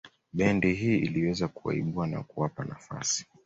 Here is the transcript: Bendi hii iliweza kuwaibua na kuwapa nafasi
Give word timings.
Bendi 0.33 0.73
hii 0.73 0.97
iliweza 0.99 1.47
kuwaibua 1.47 2.07
na 2.07 2.23
kuwapa 2.23 2.63
nafasi 2.65 3.25